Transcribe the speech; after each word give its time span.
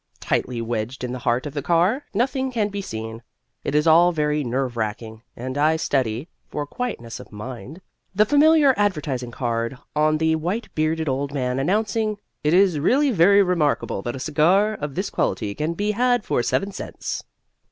Tightly 0.19 0.63
wedged 0.63 1.03
in 1.03 1.11
the 1.11 1.19
heart 1.19 1.45
of 1.45 1.53
the 1.53 1.61
car, 1.61 2.03
nothing 2.11 2.51
can 2.51 2.69
be 2.69 2.81
seen. 2.81 3.21
It 3.63 3.75
is 3.75 3.85
all 3.85 4.11
very 4.11 4.43
nerve 4.43 4.75
racking, 4.75 5.21
and 5.37 5.59
I 5.59 5.75
study, 5.75 6.27
for 6.49 6.65
quietness 6.65 7.19
of 7.19 7.31
mind, 7.31 7.81
the 8.15 8.25
familiar 8.25 8.73
advertising 8.77 9.29
card 9.29 9.77
of 9.95 10.17
the 10.17 10.37
white 10.37 10.73
bearded 10.73 11.07
old 11.07 11.35
man 11.35 11.59
announcing 11.59 12.17
"It 12.43 12.55
is 12.55 12.79
really 12.79 13.11
very 13.11 13.43
remarkable 13.43 14.01
that 14.01 14.15
a 14.15 14.19
cigar 14.19 14.73
of 14.73 14.95
this 14.95 15.11
quality 15.11 15.53
can 15.53 15.75
be 15.75 15.91
had 15.91 16.25
for 16.25 16.41
seven 16.41 16.71
cents." 16.71 17.23